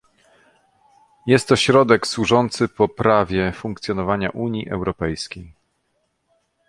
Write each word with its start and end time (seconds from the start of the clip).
Jest 1.27 1.47
to 1.47 1.55
środek 1.55 2.07
służący 2.07 2.67
poprawie 2.67 3.51
funkcjonowania 3.51 4.29
Unii 4.29 4.69
Europejskiej 4.69 5.53